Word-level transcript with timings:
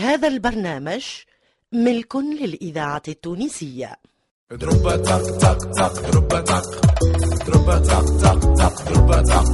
هذا 0.00 0.28
البرنامج 0.28 1.04
ملك 1.72 2.16
للإذاعة 2.16 3.02
التونسية. 3.08 3.96
دروبا 4.50 4.96
تق 4.96 5.38
تق 5.38 5.58
تق 5.58 6.10
دروبا 6.10 6.40
تق. 6.40 6.80
دروبا 7.46 7.78
تق 7.78 8.04
تق 8.22 8.54
تق 8.54 8.92
دروبا 8.92 9.22
تق. 9.22 9.44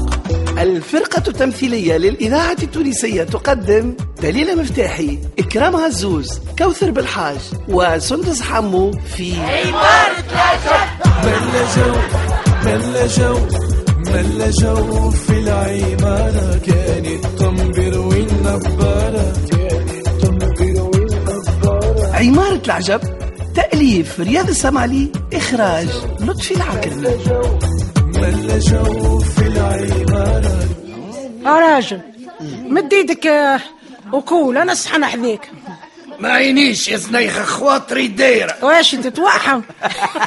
الفرقة 0.58 1.22
التمثيلية 1.28 1.96
للإذاعة 1.96 2.56
التونسية 2.62 3.22
تقدم 3.22 3.96
دليلة 4.22 4.54
مفتاحي 4.54 5.18
إكرام 5.38 5.76
عزوز 5.76 6.40
كوثر 6.58 6.90
بالحاج 6.90 7.38
وسندس 7.68 8.42
حمو 8.42 8.92
في 8.92 9.32
ملا 9.32 9.66
جو 11.76 11.94
ملا 12.64 13.06
جو 13.06 13.38
ملا 13.98 14.50
جو 14.50 15.10
في 15.10 15.38
العمارة. 15.38 16.58
كان 16.58 17.06
التنبر 17.06 17.06
والنبارة 17.06 17.06
كان 17.06 17.06
التنبر 17.06 17.98
والنبارة 17.98 19.55
عمارة 22.16 22.62
العجب 22.66 23.00
تأليف 23.56 24.20
رياض 24.20 24.48
السمعلي 24.48 25.12
إخراج 25.34 25.88
لطفي 26.20 26.54
العكرمي 26.54 27.16
ملا 27.96 28.58
جو 28.58 29.18
في 29.18 29.42
العمارة 29.46 30.58
يا 31.44 31.50
راجل 31.50 32.00
مد 32.64 32.92
إيدك 32.94 33.26
آه، 33.26 33.60
وقول 34.12 34.58
أنا 34.58 34.74
صحن 34.74 35.04
حذيك. 35.04 35.40
ما 36.20 36.28
عينيش 36.32 36.88
يا 36.88 36.96
زنيخة 36.96 37.44
خواطري 37.44 38.06
دايرة. 38.08 38.54
واش 38.62 38.94
انت 38.94 39.06
توحم 39.06 39.60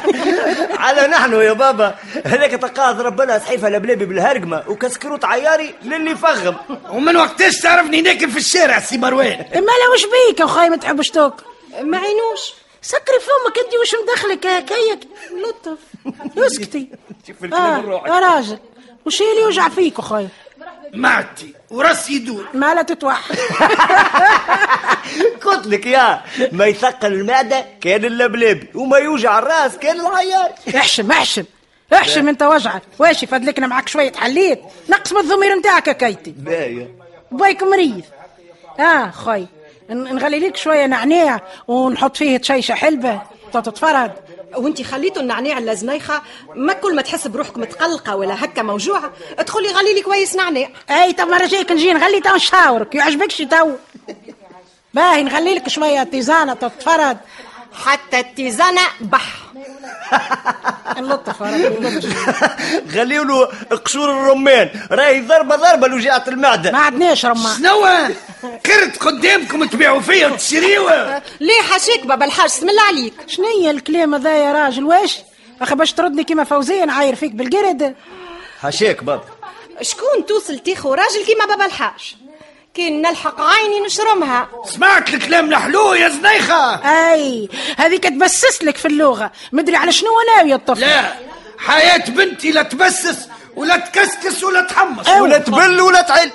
على 0.84 1.06
نحن 1.06 1.32
يا 1.32 1.52
بابا 1.52 1.94
هذاك 2.26 2.50
تقاض 2.50 3.00
ربنا 3.00 3.38
صحيفه 3.38 3.68
لبلابي 3.68 4.04
بالهرقمة 4.04 4.62
وكسكروت 4.68 5.24
عياري 5.24 5.74
للي 5.84 6.16
فغم 6.16 6.56
ومن 6.92 7.16
وقتاش 7.16 7.58
تعرفني 7.60 8.00
ناكل 8.02 8.30
في 8.30 8.38
الشارع 8.38 8.80
سي 8.80 8.98
مروان؟ 8.98 9.36
ما 9.38 9.60
لا 9.60 9.94
وش 9.94 10.02
بيك 10.04 10.40
يا 10.40 10.46
خاي 10.46 10.70
ما 10.70 10.76
تحبش 10.76 11.08
توك؟ 11.10 11.34
ما 11.80 11.98
عينوش. 11.98 12.52
سكري 12.82 13.18
فمك 13.20 13.58
أنت 13.58 13.74
وش 13.82 13.94
مدخلك 14.02 14.46
هكايا 14.46 15.00
لطف. 15.48 15.78
اسكتي. 16.38 16.88
آه 17.52 18.02
يا 18.06 18.20
راجل. 18.20 18.58
وش 19.06 19.20
اللي 19.20 19.42
يوجع 19.42 19.68
فيك 19.68 19.98
يا 19.98 20.02
خاي 20.02 20.28
معدتي 20.94 21.54
ورأسي 21.70 22.12
يدور. 22.14 22.46
ما 22.54 22.74
لا 22.74 22.82
تتوح. 22.82 23.28
قلت 25.44 25.66
لك 25.66 25.86
يا 25.86 26.22
ما 26.52 26.66
يثقل 26.66 27.12
المعدة 27.12 27.64
كان 27.80 28.04
اللبلابي 28.04 28.68
وما 28.74 28.98
يوجع 28.98 29.38
الراس 29.38 29.76
كان 29.76 30.00
العياري 30.00 30.54
احشم 30.76 31.12
احشم. 31.12 31.44
احشم 31.92 32.28
انت 32.28 32.42
وجعك. 32.42 32.82
واش 32.98 33.24
فضلكنا 33.24 33.66
معك 33.66 33.88
شوية 33.88 34.12
حليت 34.12 34.60
نقص 34.88 35.12
من 35.12 35.20
الضمير 35.20 35.54
نتاعك 35.54 35.88
يا 35.88 35.92
كيتي. 35.92 36.34
بايك 37.30 37.62
مريض. 37.62 38.02
آه 38.80 39.10
خوي. 39.10 39.40
ن- 39.40 39.46
نغلي 39.90 40.38
لك 40.38 40.56
شوية 40.56 40.86
نعناع 40.86 41.40
ونحط 41.68 42.16
فيه 42.16 42.40
شيشه 42.42 42.74
حلبة 42.74 43.22
تتفرد 43.52 44.12
وانت 44.56 44.82
خليتوا 44.82 45.22
النعناع 45.22 45.58
اللزنيخة 45.58 46.22
ما 46.54 46.72
كل 46.72 46.94
ما 46.96 47.02
تحس 47.02 47.26
بروحك 47.26 47.58
متقلقة 47.58 48.16
ولا 48.16 48.44
هكا 48.44 48.62
موجوعة 48.62 49.12
ادخلي 49.38 49.68
غلي 49.68 49.94
لي 49.94 50.02
كويس 50.02 50.36
نعناع. 50.36 50.68
أي 50.90 51.12
طب 51.12 51.28
مرة 51.28 51.46
جايك 51.46 51.72
نجي 51.72 51.92
نغلي 51.92 52.20
تو 52.20 52.34
نشاورك 52.34 52.94
يعجبكش 52.94 53.36
تو. 53.38 53.72
باهي 54.94 55.22
نغلي 55.22 55.54
لك 55.54 55.68
شوية 55.68 56.02
تيزانة 56.02 56.54
تتفرد 56.54 57.18
حتى 57.84 58.20
التيزانة 58.20 58.80
بح. 59.00 59.26
نلطف. 61.00 61.42
خليوا 62.94 63.24
له 63.30 63.46
قشور 63.84 64.10
الرمان. 64.10 64.70
راهي 64.90 65.20
ضربة 65.20 65.56
ضربة 65.56 65.86
لوجعه 65.88 66.24
المعدة. 66.28 66.70
ما 66.70 66.78
عدناش 66.78 67.26
رمان 67.26 67.56
شنو؟ 67.56 67.86
كرت 68.66 68.96
قدامكم 69.02 69.64
تبيعوا 69.64 70.00
فيا 70.00 70.26
وتشريوه 70.28 71.22
ليه 71.40 71.62
حاشيك 71.70 72.06
بابا 72.06 72.24
الحاج؟ 72.24 72.44
اسم 72.50 72.68
الله 72.68 72.82
عليك. 72.82 73.14
شنيا 73.26 73.70
الكلام 73.70 74.14
هذا 74.14 74.36
يا 74.36 74.52
راجل؟ 74.52 74.84
واش؟ 74.84 75.18
أخي 75.62 75.74
باش 75.74 75.92
تردني 75.92 76.24
كيما 76.24 76.44
فوزية 76.44 76.84
نعاير 76.84 77.14
فيك 77.14 77.32
بالقرد. 77.32 77.94
حاشاك 78.62 79.04
بابا. 79.04 79.24
شكون 79.82 80.26
توصل 80.28 80.58
تيخو؟ 80.58 80.94
راجل 80.94 81.24
كيما 81.26 81.44
بابا 81.46 81.66
الحاج. 81.66 82.16
كي 82.74 82.90
نلحق 82.90 83.40
عيني 83.40 83.80
نشرمها. 83.80 84.48
سمعت 84.64 85.14
الكلام 85.14 85.48
الحلو 85.48 85.94
يا 85.94 86.08
زنيخة. 86.08 86.74
أي 87.12 87.48
هذيك 87.76 88.04
تبسس 88.04 88.62
لك 88.62 88.76
في 88.76 88.88
اللغة. 88.88 89.32
مدري 89.52 89.76
على 89.76 89.92
شنو 89.92 90.10
ناوي 90.36 90.54
الطفل. 90.54 90.80
لا 90.80 91.14
حياة 91.58 92.10
بنتي 92.10 92.50
لا 92.50 92.62
تبسس 92.62 93.28
ولا 93.56 93.76
تكسكس 93.76 94.44
ولا 94.44 94.60
تحمص. 94.60 95.08
ولا 95.08 95.38
تبل 95.38 95.80
ولا 95.80 96.02
تعل. 96.02 96.30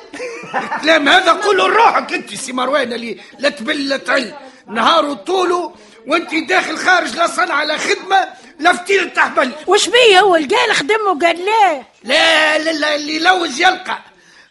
الكلام 0.75 1.09
هذا 1.09 1.31
قوله 1.31 1.67
لروحك 1.67 2.13
أنت 2.13 2.35
سي 2.35 2.53
مروان 2.53 2.93
اللي 2.93 3.21
لا 3.39 3.49
تبل 3.49 3.89
لا 3.89 3.97
تعل. 3.97 4.33
نهاره 4.67 5.13
طوله 5.13 5.73
وأنت 6.07 6.35
داخل 6.49 6.77
خارج 6.77 7.15
لا 7.15 7.27
صنعة 7.27 7.63
لا 7.63 7.77
خدمة 7.77 8.27
لا 8.59 8.73
فتيل 8.73 9.13
تحبل 9.13 9.51
وش 9.67 9.89
بيه 9.89 10.19
هو؟ 10.19 10.35
اللي 10.35 10.55
قال 10.55 10.75
خدم 10.75 11.01
وقال 11.07 11.45
لا. 11.45 11.83
لا 12.03 12.57
لا 12.57 12.95
اللي 12.95 13.15
يلوج 13.15 13.59
يلقى. 13.59 13.99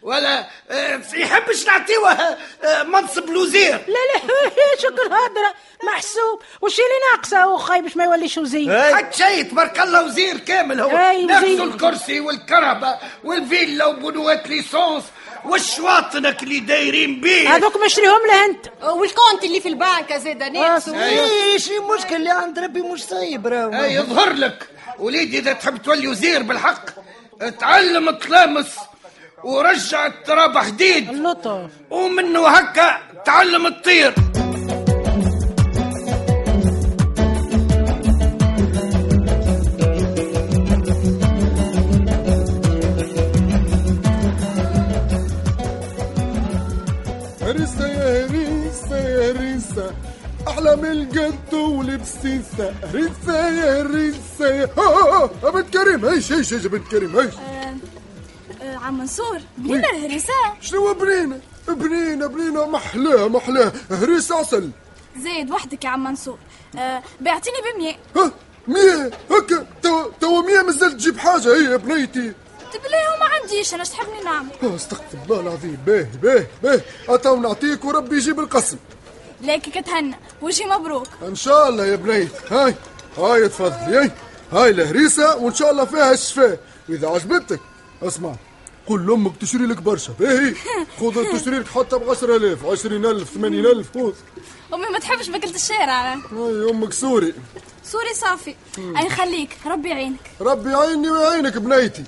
ولا 0.05 0.45
آه، 0.71 1.01
يحبش 1.13 1.65
نعطيوه 1.65 2.11
آه، 2.11 2.83
منصب 2.83 3.29
الوزير. 3.29 3.71
لا 3.71 3.85
لا 3.87 4.21
شكر 4.83 5.05
هدرة 5.05 5.53
محسوب. 5.83 6.41
وش 6.61 6.79
اللي 6.79 7.15
ناقصه 7.15 7.43
هو 7.43 7.57
خاي 7.57 7.81
باش 7.81 7.97
ما 7.97 8.03
يوليش 8.03 8.37
وزير؟ 8.37 8.95
حتى 8.95 9.17
شيء 9.17 9.43
تبارك 9.43 9.79
الله 9.79 10.03
وزير 10.05 10.37
كامل 10.37 10.81
هو. 10.81 11.21
نفسه. 11.25 11.63
الكرسي 11.63 12.19
والكرهبة 12.19 12.97
والفيلا 13.23 13.85
وبنوات 13.85 14.47
l'essence 14.49 15.03
والشواطنك 15.45 16.43
اللي 16.43 16.59
دايرين 16.59 17.21
بيه. 17.21 17.55
هذوك 17.55 17.77
مشريهم 17.85 18.27
له 18.27 18.45
أنت. 18.45 18.65
وال 18.83 18.98
compte 18.98 19.43
اللي 19.43 19.61
في 19.61 19.69
البنك 19.69 20.13
زيدا 20.13 20.49
ناس 20.49 20.89
إيش 20.89 21.71
المشكل 21.71 22.15
اللي 22.15 22.29
عند 22.29 22.59
ربي 22.59 22.81
مش 22.81 23.03
صايب 23.03 23.47
راهو. 23.47 23.83
أي 23.83 23.93
يظهر 23.93 24.33
لك. 24.33 24.69
وليدي 24.99 25.39
إذا 25.39 25.53
تحب 25.53 25.77
تولي 25.81 26.07
وزير 26.07 26.43
بالحق 26.43 26.85
تعلم 27.59 28.09
تلامس 28.11 28.67
ورجع 29.45 30.05
التراب 30.05 30.57
حديد. 30.57 31.09
اللطف. 31.09 31.69
ومنه 31.91 32.47
هكا 32.47 32.97
تعلم 33.25 33.69
تطير 33.69 34.13
هريسة 47.41 47.87
يا 47.87 48.25
هريسة 48.25 48.97
يا 48.97 49.31
هريسة 49.31 49.91
أحلى 50.47 50.75
من 50.75 50.85
الجاتو 50.91 51.57
ولبسيسة. 51.79 52.73
هريسة 52.93 53.49
يا 53.49 53.81
هريسة 53.81 54.47
يا 54.55 54.69
آه، 54.77 55.23
آه، 55.43 55.49
بنت 55.49 55.73
كريم 55.77 56.05
هيش 56.05 56.31
هيش 56.31 56.53
هيش 56.53 56.65
بنت 56.65 56.87
كريم 56.91 57.15
هيش. 57.17 57.33
عم 58.85 58.97
منصور 58.97 59.41
بنينا 59.57 59.89
الهريسة. 59.89 60.33
شنو 60.61 60.93
بنينة 60.93 61.39
بنينة 61.67 62.27
بنينة 62.27 62.65
محلاها 62.65 63.27
محلاها 63.27 63.71
هريسة 63.91 64.35
عسل 64.35 64.69
زايد 65.23 65.51
وحدك 65.51 65.83
يا 65.85 65.89
عم 65.89 66.03
منصور. 66.03 66.37
آه، 66.77 67.03
بعتيني 67.21 67.57
بمية. 67.75 67.95
ها؟ 68.15 68.31
مية؟ 68.67 69.11
هكا؟ 69.31 69.67
تو 69.83 70.09
تو 70.21 70.41
مية 70.41 70.61
مازال 70.61 70.97
تجيب 70.97 71.17
حاجة. 71.17 71.55
هي 71.55 71.71
يا 71.71 71.77
بنيتي. 71.77 72.33
تبليه 72.73 73.07
وما 73.15 73.25
عنديش 73.25 73.73
أنا 73.73 73.83
تحبني 73.83 74.23
نعمل؟ 74.23 74.49
آه، 74.63 74.75
استغفر 74.75 75.17
الله 75.23 75.39
العظيم. 75.39 75.77
باهي 75.85 76.07
باهي 76.23 76.45
باهي 76.63 76.81
أتو 77.09 77.35
نعطيك 77.35 77.85
وربي 77.85 78.17
يجيب 78.17 78.39
القسم. 78.39 78.77
ليكي 79.41 79.71
كتهنى. 79.71 80.15
وجهي 80.41 80.65
مبروك. 80.65 81.07
إن 81.27 81.35
شاء 81.35 81.69
الله 81.69 81.85
يا 81.85 81.95
بنيت. 81.95 82.51
هاي 82.51 82.75
هاي 83.17 83.49
تفضلي. 83.49 83.97
هاي 83.97 84.11
هاي 84.51 84.69
الهريسة 84.69 85.35
وإن 85.35 85.53
شاء 85.53 85.71
الله 85.71 85.85
فيها 85.85 86.11
الشفاء 86.11 86.59
واذا 86.89 87.07
عجبتك 87.07 87.59
اسمع. 88.03 88.35
قول 88.87 89.07
لامك 89.07 89.37
تشري 89.41 89.65
لك 89.65 89.81
برشا. 89.81 90.13
باهي. 90.19 90.53
خذ 90.99 91.39
تشري 91.39 91.59
لك 91.59 91.67
حتى 91.67 91.97
ب 91.97 92.09
10000 92.09 92.65
20000 92.65 93.33
80000 93.33 93.93
خذ. 93.93 94.13
أمي 94.73 94.85
ما 94.93 94.99
تحبش 94.99 95.29
باكلة 95.29 95.55
الشارع. 95.55 96.13
هاي 96.13 96.69
أمك 96.71 96.93
سوري. 96.93 97.33
سوري 97.83 98.13
صافي. 98.13 98.55
أي 98.97 99.09
خليك 99.09 99.57
ربي 99.65 99.89
يعينك. 99.89 100.19
ربي 100.41 100.71
يعيني 100.71 101.09
ويعينك 101.09 101.57
بنيتي. 101.57 102.03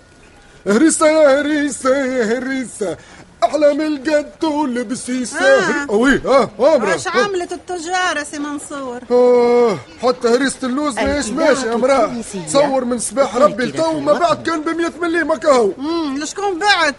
هريسة 0.68 1.08
يا 1.08 1.42
هريسة 1.42 2.06
يا 2.06 2.38
هريسة. 2.38 2.98
أحلى 3.44 3.74
من 3.74 3.82
الجاتو 3.82 4.66
لبسيسه 4.66 5.40
آه. 5.46 5.88
أوي 5.90 6.22
آه 6.26 6.50
آه 6.60 6.78
مرا. 6.78 6.92
واش 6.92 7.08
عملت 7.08 7.52
التجارة 7.52 8.24
سي 8.24 8.40
منصور؟ 8.40 9.00
آه 9.12 9.78
حتى 10.04 10.28
هريسة 10.28 10.58
اللوز 10.64 11.00
ماشي 11.00 11.68
يا. 11.68 11.76
مراه. 11.76 12.22
تصور 12.48 12.86
من 12.86 13.00
صباح 13.00 13.36
ربي 13.36 13.66
لتو 13.66 14.00
ما 14.00 14.14
بعد 14.14 14.44
كان 14.48 14.62
ب 14.62 14.70
100 14.70 14.92
مليم 15.02 15.32
هكاهو 15.32 15.72
امم 15.80 16.18
لشكون 16.18 16.60
بعت؟ 16.60 16.96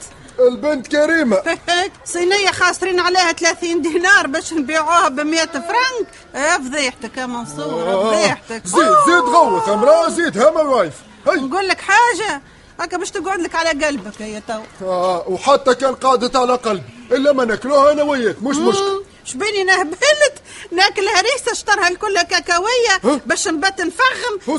البنت 0.48 0.86
كريمة. 0.86 1.36
صينية 2.04 2.50
خاسرين 2.50 3.00
عليها 3.00 3.32
30 3.32 3.82
دينار 3.82 4.26
باش 4.26 4.52
نبيعوها 4.52 5.08
ب 5.08 5.20
100 5.20 5.44
فرنك. 5.46 6.08
إيه 6.34 6.56
فضيحتك 6.58 7.16
يا 7.16 7.26
منصور 7.26 7.82
آه. 7.82 8.10
فضيحتك. 8.10 8.66
زيد 8.66 8.78
زيد 9.06 9.24
غوث 9.34 9.68
يا 9.68 9.74
مراه 9.74 10.08
زيد 10.08 10.38
هما 10.38 10.60
وايف 10.60 10.92
هاي. 11.28 11.40
نقول 11.40 11.68
لك 11.68 11.80
حاجة 11.80 12.42
هكا 12.80 12.96
باش 12.96 13.10
تقعد 13.10 13.40
لك 13.40 13.54
على 13.54 13.84
قلبك 13.86 14.22
هي 14.22 14.42
تو. 14.48 14.60
آه 14.86 15.24
وحتى 15.28 15.74
كان 15.74 15.94
قعدت 15.94 16.36
على 16.36 16.54
قلبي. 16.54 16.82
إلا 17.12 17.32
ما 17.32 17.44
ناكلوها 17.44 17.92
أنا 17.92 18.02
وياك 18.02 18.42
مش 18.42 18.56
مشكل 18.56 19.02
شبيني 19.24 19.64
نهبلت 19.64 20.34
ناكل 20.72 21.08
هريسه 21.08 21.54
شطرها 21.54 21.88
الكل 21.88 22.22
كاكاوية 22.22 23.20
باش 23.26 23.48
نبات 23.48 23.80
نفخم. 23.80 24.38
برا 24.46 24.58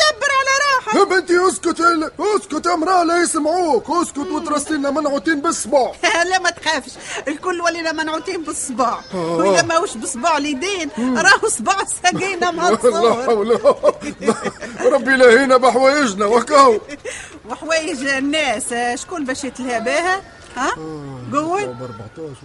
دبر 0.00 0.28
على 0.38 0.52
روحك 0.76 0.94
يا 0.94 1.04
بنتي 1.04 1.48
اسكت 1.48 1.80
اسكت 2.20 2.66
يا 2.66 2.74
أمرأة 2.74 3.04
لا 3.04 3.22
يسمعوك. 3.22 3.90
اسكت 3.90 4.18
وترسلنا 4.18 4.90
منعوتين 4.90 5.40
بالصباع. 5.40 5.92
لا 6.30 6.38
ما 6.38 6.50
تخافش. 6.50 6.92
الكل 7.28 7.60
ولينا 7.60 7.92
منعوتين 7.92 8.42
بالصباع. 8.42 9.00
واذا 9.14 9.62
ما 9.62 9.78
وش 9.78 9.94
بصباع 9.96 10.36
اليدين 10.36 10.90
راهو 10.98 11.48
صباع 11.48 11.76
ساقينا 12.02 12.50
مع 12.50 12.68
لا 12.70 12.76
حول 13.26 13.58
ربي 14.92 15.16
لاهينا 15.16 15.56
بحوايجنا 15.56 16.26
وكاو 16.26 16.80
وحوايج 17.48 18.04
الناس 18.06 18.74
شكون 18.94 19.24
باش 19.24 19.44
يتلهى 19.44 19.80
بها؟ 19.80 20.20
ها؟ 20.56 20.70
قول 21.32 21.62
14 21.62 22.36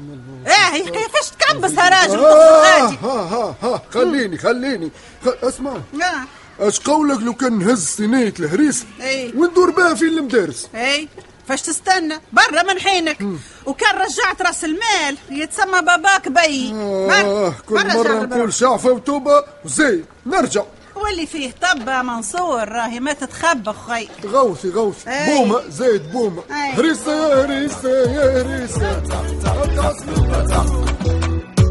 آه 0.47 0.77
كيفاش 0.77 1.29
تكبس 1.39 1.71
يا 1.71 1.89
راجل؟ 1.89 2.19
ها 2.19 2.97
ها 3.03 3.55
ها 3.63 3.81
خليني 3.94 4.38
خليني. 4.38 4.91
اسمع. 5.25 5.71
آه 5.71 6.67
اش 6.67 6.79
قولك 6.79 7.19
لو 7.21 7.33
كان 7.33 7.59
نهز 7.59 7.85
صينية 7.85 8.33
الهريس 8.39 8.85
اي 9.01 9.33
وندور 9.35 9.69
بها 9.69 9.94
في 9.94 10.05
المدارس. 10.05 10.67
اي 10.75 11.07
فاش 11.47 11.61
تستنى؟ 11.61 12.19
برا 12.33 12.63
من 12.63 12.79
حينك. 12.79 13.17
وكان 13.65 13.95
رجعت 13.95 14.41
راس 14.41 14.63
المال. 14.65 15.17
يتسمى 15.29 15.81
باباك 15.81 16.27
بي. 16.27 16.71
آه 16.73 17.53
كل 17.69 17.75
مرة. 17.88 18.25
نقول 18.25 18.53
شعفة 18.53 18.91
وتوبة 18.91 19.44
وزيد 19.65 20.05
نرجع. 20.25 20.63
واللي 21.03 21.25
فيه 21.25 21.51
طب 21.51 21.88
يا 21.88 22.01
منصور 22.01 22.69
راهي 22.69 22.99
ما 22.99 23.13
تتخبى 23.13 23.71
خي 23.88 24.07
غوثي 24.25 24.69
غوثي 24.69 25.09
أي. 25.09 25.38
بومة 25.38 25.61
زيد 25.69 26.11
بومة. 26.11 26.41
هريسة 26.77 27.11
يا 27.11 27.45
هريسة 27.45 27.89
يا 27.89 28.41
هريسة. 28.41 29.03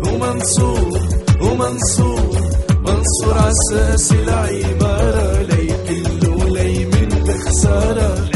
ومنصور 0.07 1.01
ومنصور 1.43 2.37
منصور. 2.81 3.35
عساس 3.39 4.13
العمارة 4.13 5.43
ليكل 5.43 6.29
ولي 6.29 6.85
من 6.85 7.09
بخسارة. 7.09 8.29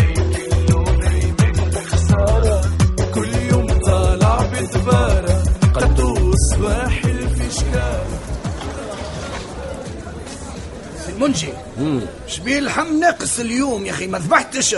كل 3.14 3.34
يوم 3.50 3.66
طالع 3.87 4.46
بتبارة 4.52 5.42
قدوس 5.75 6.54
الفشكار 11.00 11.14
المنجي 11.17 11.52
شبيه 12.26 12.58
اللحم 12.58 13.00
ناقص 13.00 13.38
اليوم 13.38 13.87
يا 13.87 13.91
أخي 13.91 14.06
ما 14.06 14.19
ذبحتش. 14.19 14.76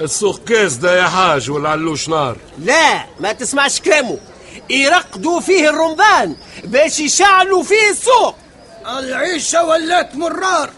السوق 0.00 0.44
كاس 0.44 0.74
ده 0.74 0.98
يا 0.98 1.08
حاج 1.08 1.50
ولا 1.50 1.68
علوش 1.68 2.08
نار 2.08 2.36
لا 2.58 3.04
ما 3.20 3.32
تسمعش 3.32 3.80
كلامه. 3.80 4.18
يرقدوا 4.70 5.40
فيه 5.40 5.70
الرمضان 5.70 6.36
باش 6.64 7.00
يشعلوا 7.00 7.62
فيه 7.62 7.90
السوق. 7.90 8.36
العيشة 8.98 9.64
ولات 9.64 10.14
مرار 10.14 10.70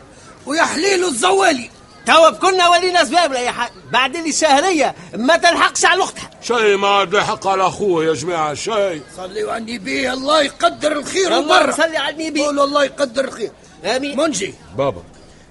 ويا 0.47 0.63
حليل 0.63 1.05
الزوالي. 1.05 1.71
توا 2.07 2.31
كنا 2.31 2.69
ولينا 2.69 3.05
سباب 3.05 3.33
يا 3.33 3.51
حاج 3.51 3.71
بعد 3.93 4.17
اللي 4.17 4.29
الشهرية 4.29 4.95
ما 5.15 5.37
تلحقش 5.37 5.85
على 5.85 6.03
اختها 6.03 6.31
شيء 6.43 6.77
ما 6.77 6.89
عاد 6.89 7.15
يحق 7.15 7.47
على 7.47 7.67
أخوه 7.67 8.05
يا 8.05 8.13
جماعة 8.15 8.55
شيء. 8.55 9.03
صلي 9.17 9.51
على 9.51 9.57
النبي 9.59 10.13
الله 10.13 10.43
يقدر 10.43 10.93
الخير 10.93 11.33
وبرا 11.33 11.73
صلي 11.73 11.97
على 11.97 12.15
النبي 12.25 12.45
قولوا 12.45 12.65
الله 12.65 12.85
يقدر 12.85 13.25
الخير. 13.25 13.51
آمين. 13.85 14.17
منجي. 14.17 14.55
بابا. 14.77 15.03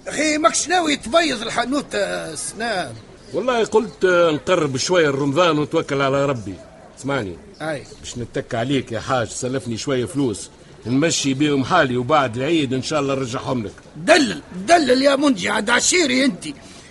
أخي 0.07 0.38
ماكش 0.38 0.68
ناوي 0.68 0.96
تبيض 0.96 1.42
الحانوت 1.42 1.86
آه، 1.96 2.36
سنان. 2.36 2.94
والله 3.34 3.63
قلت 3.66 4.06
آه، 4.06 4.31
نقرب 4.31 4.78
شوية 4.78 5.10
رمضان 5.10 5.60
ونتوكل 5.60 6.02
على 6.02 6.25
ربي. 6.25 6.56
اسمعني. 7.00 7.38
أي. 7.62 7.84
باش 8.00 8.18
نتك 8.18 8.56
عليك 8.56 8.92
يا 8.92 9.00
حاج 9.00 9.28
سلفني 9.28 9.78
شوية 9.78 10.06
فلوس. 10.06 10.50
نمشي 10.85 11.33
بيهم 11.33 11.65
حالي 11.65 11.97
وبعد 11.97 12.37
العيد 12.37 12.73
إن 12.73 12.83
شاء 12.83 12.99
الله 12.99 13.15
نرجعهم 13.15 13.65
لك. 13.65 13.71
دلل 13.95 14.41
دلل 14.67 15.01
يا 15.01 15.15
منجي 15.15 15.49
عاد 15.49 15.69
عشيري 15.69 16.25
أنت. 16.25 16.43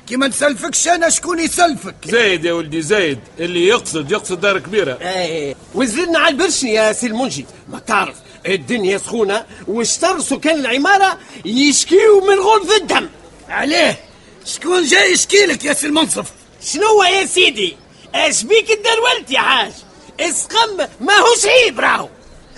كي 0.06 0.16
ما 0.16 0.28
نسلفكش 0.28 0.88
أنا 0.88 1.08
شكون 1.08 1.40
يسلفك؟ 1.40 1.94
زايد 2.06 2.44
يا 2.44 2.52
ولدي 2.52 2.82
زايد. 2.82 3.18
اللي 3.38 3.66
يقصد 3.66 4.12
يقصد 4.12 4.40
دار 4.40 4.58
كبيرة. 4.58 4.98
إيه. 5.00 5.54
وزلنا 5.74 6.18
على 6.18 6.28
البرشني 6.28 6.74
يا 6.74 6.92
سي 6.92 7.06
المنجي. 7.06 7.46
ما 7.68 7.78
تعرف 7.78 8.16
الدنيا 8.46 8.98
سخونة 8.98 9.44
واشتر 9.66 10.20
سكان 10.20 10.60
العمارة 10.60 11.18
يشكيوا 11.44 12.20
من 12.20 12.38
غلظ 12.38 12.72
الدم. 12.72 13.08
عليه. 13.48 13.98
شكون 14.46 14.84
جاي 14.84 15.12
يشكيلك 15.12 15.64
يا 15.64 15.72
سي 15.72 15.86
المنصف؟ 15.86 16.30
شنو 16.62 17.02
يا 17.02 17.26
سيدي؟ 17.26 17.76
اش 18.14 18.42
بيك 18.42 18.70
الدرولت 18.70 19.30
يا 19.30 19.40
حاج؟ 19.40 19.72
اسقم 20.20 20.76
ما 21.00 21.14
هوش 21.14 21.46
عيب 21.46 21.80
راهو. 21.80 22.08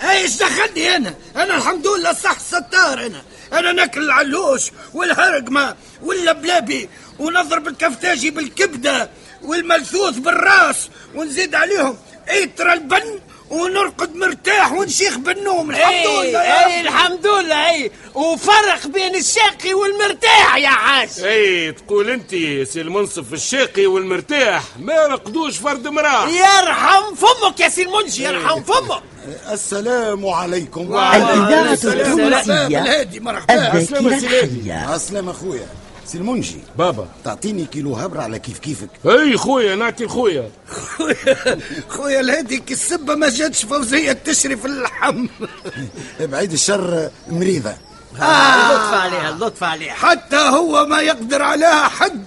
إيش 0.03 0.37
دخلني 0.37 0.95
أنا 0.95 1.13
أنا 1.35 1.55
الحمد 1.57 1.87
لله 1.87 2.13
صح 2.13 2.39
ستار 2.39 3.05
أنا 3.05 3.21
أنا 3.53 3.71
ناكل 3.71 4.01
العلوش 4.01 4.71
والهرقمه 4.93 5.75
واللبلابي 6.03 6.89
ونضرب 7.19 7.67
الكفتاجي 7.67 8.29
بالكبدة 8.29 9.09
والملثوث 9.43 10.17
بالراس 10.17 10.89
ونزيد 11.15 11.55
عليهم. 11.55 11.97
إيترة 12.29 12.73
لبن؟ 12.73 13.19
ونرقد 13.49 14.15
مرتاح 14.15 14.71
ونشيخ 14.71 15.17
بالنوم. 15.17 15.69
الحمد 15.71 15.93
اي 15.93 16.29
لله 16.29 16.43
يا 16.43 16.65
اي. 16.65 16.81
الحمد 16.81 17.27
لله 17.27 17.69
اي 17.69 17.91
وفرق 18.13 18.87
بين 18.87 19.15
الشاقي 19.15 19.73
والمرتاح 19.73 20.55
يا 20.55 20.69
حاج 20.69 21.09
اي 21.23 21.71
تقول 21.71 22.09
أنت 22.09 22.29
سي 22.69 22.81
المنصف 22.81 23.33
الشاقي 23.33 23.85
والمرتاح 23.85 24.63
ما 24.79 25.05
رقدوش 25.07 25.57
فرد 25.57 25.87
مراه 25.87 26.29
يرحم 26.29 27.15
فمك 27.15 27.59
يا 27.59 27.69
سي 27.69 27.81
المنجي 27.81 28.23
يرحم 28.23 28.63
فمك. 28.63 29.03
السلام 29.27 30.25
عليكم. 30.25 30.81
الإذاعة 30.81 31.73
السلام. 31.73 32.19
التونسية 32.19 32.81
الهادي 32.81 33.19
مرحبا. 33.19 33.73
الذاكرة 33.73 33.99
الحية 33.99 34.95
السلام 34.95 35.29
أخويا. 35.29 35.67
سي 36.05 36.17
المنجي 36.17 36.59
بابا. 36.77 37.07
تعطيني 37.23 37.65
كيلو 37.65 37.95
هبر 37.95 38.21
على 38.21 38.39
كيف 38.39 38.59
كيفك. 38.59 38.89
أي 39.05 39.37
خويا 39.37 39.75
نعطي 39.75 40.05
لخويا 40.05 40.51
خويا 40.97 41.59
خويا 41.89 42.19
الهادي 42.19 42.57
كي 42.57 42.73
السبة 42.73 43.15
ما 43.15 43.29
جاتش 43.29 43.65
فوزية 43.65 44.11
تشري 44.11 44.57
في 44.57 44.65
اللحم. 44.65 45.27
بعيد 46.19 46.51
الشر 46.51 47.09
مريضة. 47.27 47.73
اللطف 48.15 48.93
عليها 48.93 49.29
اللطف 49.29 49.63
عليها. 49.63 49.93
حتى 49.93 50.37
هو 50.37 50.85
ما 50.85 51.01
يقدر 51.01 51.41
عليها 51.41 51.87
حد. 51.87 52.25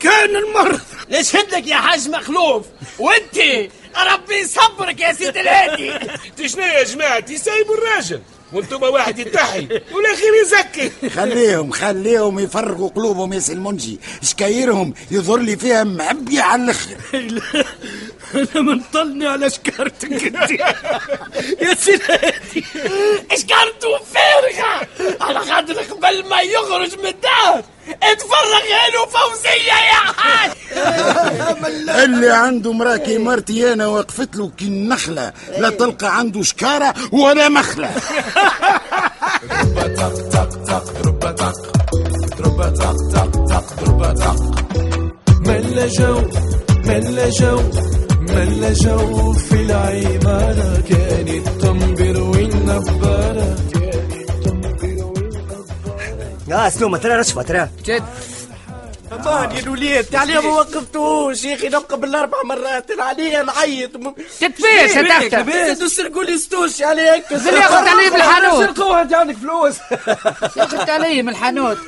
كان 0.00 0.36
المرض. 0.36 0.80
نشهد 1.10 1.54
لك 1.54 1.66
يا 1.66 1.76
حاج 1.76 2.08
مخلوف؟ 2.08 2.66
وانت 2.98 3.68
ربي 3.96 4.34
يصبرك 4.34 5.00
يا 5.00 5.12
سيدي 5.12 5.40
الهادي. 5.40 5.92
تشنو 6.36 6.62
يا 6.62 6.84
جماعة؟ 6.84 7.36
سايبوا 7.36 7.74
الراجل. 7.74 8.20
وأنتم 8.52 8.82
واحد 8.82 9.18
يتحي 9.18 9.68
والاخير 9.92 10.32
يزكي. 10.42 11.08
خليهم 11.10 11.70
خليهم 11.70 12.38
يفرقوا 12.38 12.88
قلوبهم 12.88 13.32
يا 13.32 13.38
سي 13.38 13.52
المنجي 13.52 14.00
شكايرهم 14.22 14.94
يظهر 15.10 15.38
لي 15.38 15.56
فيها 15.56 15.84
معبية 15.84 16.42
على 16.42 16.62
الأخر. 16.64 16.96
أنا 18.34 18.60
منطلني 18.62 19.26
على 19.26 19.50
شكارتك 19.50 20.12
أنت. 20.12 20.50
يا 21.60 21.74
سيدي. 21.74 22.64
اشكرتوا 23.30 23.98
فارغة. 24.14 24.88
على 25.20 25.38
خاطر 25.38 25.74
قبل 25.74 26.28
ما 26.28 26.40
يخرج 26.40 26.98
من 26.98 27.06
الدار. 27.06 27.62
اتفرغ 28.02 28.64
له 28.94 29.06
فوزية 29.06 29.72
يا 29.72 30.12
حاج. 30.16 30.50
اللي 32.04 32.30
عنده 32.30 32.72
مراه 32.72 32.96
كي 32.96 33.18
مرتي 33.18 33.72
أنا 33.72 33.86
وقفت 33.86 34.36
له 34.36 34.50
كي 34.58 34.64
النخلة. 34.64 35.32
لا 35.58 35.70
تلقى 35.70 36.18
عنده 36.18 36.42
شكارة 36.42 36.94
ولا 37.12 37.48
مخلة. 37.48 37.90
تق 39.74 39.94
تق 39.94 40.28
تق 40.28 40.50
تق 40.66 41.32
تق 41.34 41.52
تق 42.38 42.92
تق 43.48 43.66
ضرب 43.80 44.14
تق 44.14 44.36
ملا 45.46 45.86
جو 45.86 46.22
ملا 46.84 47.28
جو. 47.28 47.60
ملا 48.34 48.72
جو 48.72 49.32
في 49.32 49.52
العمارة 49.54 50.82
كانت 50.90 51.48
تنبر 51.62 52.20
والنبارة 52.22 53.56
آه 56.52 56.68
سلومة 56.68 56.98
ترى 56.98 57.14
رشفة 57.16 57.42
ترى. 57.42 57.68
جد. 57.84 58.02
أمان 59.12 59.50
يا 59.56 59.60
الوليد 59.60 60.14
عليه 60.16 60.40
ما 60.40 60.48
وقفتوش 60.48 61.44
يا 61.44 61.54
أخي 61.54 61.68
نبقى 61.68 62.00
بالأربع 62.00 62.38
مرات. 62.44 62.86
عليه 63.00 63.42
نعيط 63.42 63.90
تتفيش 64.40 64.92
تحت 65.08 65.34
تسرقوا 65.80 66.24
لي 66.24 66.38
ستوش 66.38 66.82
عليك 66.82 67.34
زين 67.34 67.54
ياخذ 67.54 67.88
عليه 67.88 68.10
بالحانوت 68.10 68.64
سرقوها 68.76 69.02
انت 69.02 69.14
عندك 69.14 69.36
فلوس. 69.36 69.74
ياخذ 70.56 70.90
عليه 70.90 71.22
من 71.22 71.28
الحانوت. 71.28 71.78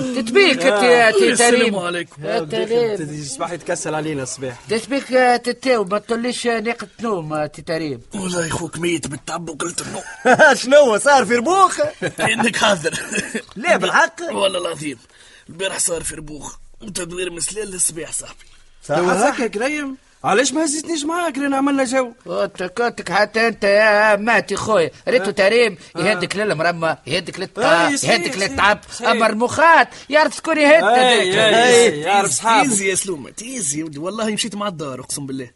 تتبيك 0.00 0.62
تي 0.62 1.32
السلام 1.32 1.76
عليكم. 1.76 2.24
يا 2.24 2.38
تريم 2.40 3.20
الصباح 3.20 3.50
يتكسل 3.52 3.94
علينا 3.94 4.22
الصباح. 4.22 4.60
تتبيك 4.68 5.08
تتاو 5.44 5.84
ما 5.84 5.98
تطليش 5.98 6.46
ناقة 6.46 6.88
نوم 7.00 7.46
تي 7.46 7.62
تريم 7.62 8.00
والله 8.14 8.48
خوك 8.48 8.78
ميت 8.78 9.06
بالتعب 9.06 9.48
وقلت 9.48 9.82
النوم. 9.82 10.02
شنو 10.62 10.98
صار 10.98 11.24
في 11.24 11.34
ربوخ؟ 11.34 11.80
إنك 12.32 12.56
حاضر. 12.56 12.94
ليه 13.56 13.76
بالحق. 13.76 14.22
والله 14.32 14.60
العظيم. 14.60 14.98
البارح 15.48 15.78
صار 15.78 16.02
في 16.02 16.14
ربوخ. 16.14 16.56
وتدوير 16.82 17.30
مسلال 17.30 17.70
للصباح 17.70 18.12
صاحبي. 18.12 18.44
صح. 18.88 18.94
هكا 18.98 19.46
كريم 19.46 19.96
علاش 20.24 20.52
ما 20.52 20.64
هزيتنيش 20.64 21.04
معاك؟ 21.04 21.38
لأن 21.38 21.54
عملنا 21.54 21.84
جو. 21.84 22.12
كنت 22.24 22.62
كنتك 22.62 23.12
حتى 23.12 23.48
أنت 23.48 23.64
يا 23.64 24.16
ماتي 24.16 24.56
خويا 24.56 24.90
ريتو 25.08 25.30
تريم. 25.30 25.76
يهدك 25.96 26.36
للمرمى 26.36 26.96
يهدك 27.06 27.40
للطا 27.40 27.96
صحيح، 27.96 28.10
يهدك 28.10 28.38
للتعب. 28.38 28.80
اما 29.00 29.26
المخات 29.26 29.88
يعرف 30.10 30.36
شكون 30.36 30.58
يهد 30.58 30.82
يعرف 31.94 32.30
صحابه. 32.30 32.68
تيزي 32.68 32.90
يا 32.90 32.94
سلومة 32.94 33.30
تيزي 33.30 33.82
والله 33.82 34.30
مشيت 34.30 34.54
مع 34.54 34.68
الدار 34.68 35.00
أقسم 35.00 35.26
بالله. 35.26 35.50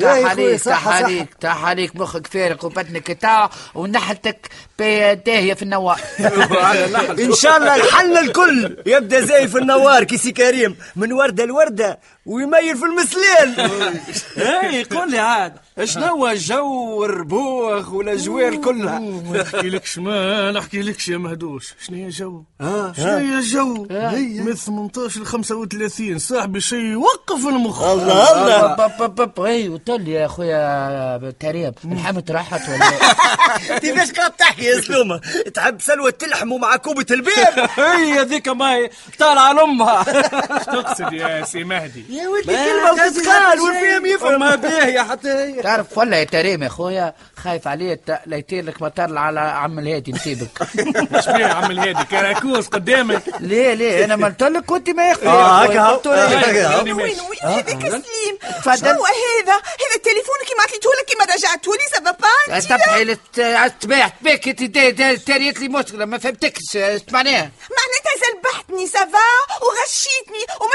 صحة، 0.00 0.34
تاح 0.34 0.56
صحة. 0.56 0.90
عليك 0.90 1.34
تاح 1.40 1.64
عليك 1.64 1.96
مخك 1.96 2.26
فارق 2.26 2.64
وبطنك 2.64 3.06
تاع 3.06 3.50
ونحلتك 3.74 4.48
داهيه 4.78 5.54
في 5.54 5.62
النوار. 5.62 6.00
إن 7.24 7.32
شاء 7.34 7.56
الله 7.56 7.76
الحل 7.76 8.18
الكل. 8.18 8.76
يبدأ 8.86 9.20
زي 9.20 9.48
في 9.48 9.58
النوار 9.58 10.04
كيسي 10.04 10.32
كريم. 10.32 10.76
من 10.96 11.12
وردة 11.12 11.44
لوردة. 11.44 11.98
ويميل 12.30 12.76
في 12.76 12.84
المسلين 12.84 13.70
إي 14.62 14.84
قول 14.84 15.10
لي 15.10 15.18
عاد 15.18 15.52
شنو 15.84 16.04
هو 16.06 16.28
الجو 16.28 17.00
والربوخ 17.00 17.92
والاجواء 17.92 18.56
كلها؟ 18.56 18.98
نحكي 18.98 19.68
لكش 19.70 19.98
ما 19.98 20.52
نحكي 20.52 20.82
لكش 20.82 21.08
يا 21.08 21.18
مهدوش. 21.18 21.74
شنو 21.86 21.96
هي 21.96 22.08
جو؟ 22.08 22.44
آه، 22.60 22.92
شنو 22.92 23.06
هي 23.06 23.38
الجو 23.38 23.86
من 24.44 24.54
18 24.54 25.20
ل 25.20 25.26
35 25.26 26.18
صاحبي 26.18 26.60
شيء 26.60 26.78
يوقف 26.78 27.46
المخ. 27.46 27.82
إي 29.40 29.68
وتقول 29.68 30.02
لي 30.02 30.12
يا 30.12 30.26
خويا 30.26 31.32
تريم 31.40 31.72
الحمد 31.84 32.30
راحت 32.30 32.68
ولا؟ 32.68 32.90
كيفاش 33.80 34.12
قاعد 34.12 34.30
تحكي 34.30 34.64
يا 34.64 34.80
سلومة؟ 34.80 35.20
تحب 35.54 35.80
سلوى 35.80 36.12
تلحم 36.12 36.48
مع 36.60 36.76
كوبة 36.76 37.06
البيض؟ 37.10 37.68
هي 37.76 38.20
هذيك 38.20 38.48
ماي 38.48 38.90
طالعه 39.18 39.52
لامها 39.52 40.02
تقصد 40.58 41.12
يا 41.12 41.44
سي 41.44 41.64
مهدي؟ 41.64 42.04
يا 42.22 42.28
ولدي 42.28 42.46
كلمة 42.46 42.92
وتتقال 42.92 43.60
والفهم 43.60 44.06
يفهم 44.06 44.40
ما 44.40 44.54
باهيه 44.54 45.00
حتى 45.00 45.28
هي. 45.28 45.62
تعرف 45.62 45.98
ولا 45.98 46.16
يا 46.18 46.24
تريم 46.24 46.62
يا 46.62 46.68
خويا 46.68 47.14
خايف 47.36 47.68
عليه 47.68 47.94
ت- 47.94 48.20
لا 48.26 48.36
يطير 48.36 48.64
لك 48.64 48.82
مطر 48.82 49.18
على 49.18 49.40
عم 49.40 49.78
الهادي 49.78 50.12
نسيبك. 50.12 50.48
إيش 51.16 51.26
بيه 51.28 51.44
يا 51.46 51.52
عم 51.52 51.70
الهادي؟ 51.70 52.04
كراكوس 52.04 52.66
قدامك 52.68 53.22
ليه 53.40 53.74
ليه؟ 53.74 54.04
أنا 54.04 54.16
ما 54.16 54.26
قلت 54.28 54.42
لك 54.42 54.64
كنت 54.64 54.90
ما 54.90 55.10
يخفي 55.10 55.26
آه، 55.26 55.62
هكا 55.64 55.80
هو. 55.80 56.00
وين 56.84 56.96
وين 56.96 57.16
هذاك 57.42 57.68
سليم؟ 57.88 58.38
تفضل. 58.58 58.78
شنو 58.78 58.88
هذا؟ 59.04 59.52
هذا 59.54 59.96
التليفون 59.96 60.34
كيما 60.48 60.62
عطيته 60.62 60.90
لك 61.00 61.06
كيما 61.06 61.24
رجعته 61.24 61.72
لي 61.72 61.80
سافا 61.92 62.10
با 62.10 62.54
أنت 62.56 62.64
تبحي 62.64 63.02
التباع 63.66 64.08
تباك 64.08 64.44
تاريت 65.26 65.60
لي 65.60 65.68
مشكلة 65.68 66.04
ما 66.04 66.18
فهمتكش 66.18 66.76
إيش 66.76 67.02
معناها؟ 67.12 67.50
معناتها 67.78 68.14
زلبحتني 68.26 68.86
سافا 68.86 69.28
وغشيتني 69.62 70.44
وما 70.60 70.72